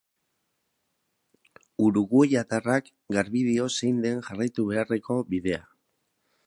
Uruguiatarrak 1.87 2.91
garbi 3.17 3.45
dio 3.49 3.69
zein 3.75 4.01
den 4.07 4.27
jarraituko 4.31 4.69
beharreko 4.75 5.21
bidea. 5.35 5.63